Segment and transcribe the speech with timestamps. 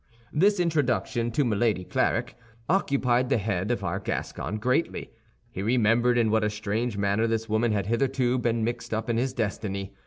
[0.33, 2.33] This introduction to Milady Clarik
[2.67, 5.11] occupied the head of our Gascon greatly.
[5.51, 9.17] He remembered in what a strange manner this woman had hitherto been mixed up in
[9.17, 9.93] his destiny.